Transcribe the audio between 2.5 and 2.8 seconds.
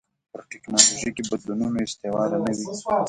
وي.